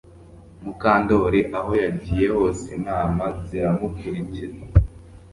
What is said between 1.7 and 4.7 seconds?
yagiye hose intama ziramukurikira